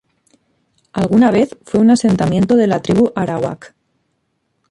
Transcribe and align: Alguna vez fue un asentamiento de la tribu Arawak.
Alguna 0.93 1.29
vez 1.29 1.55
fue 1.63 1.79
un 1.79 1.91
asentamiento 1.91 2.55
de 2.55 2.65
la 2.65 2.81
tribu 2.81 3.11
Arawak. 3.15 3.75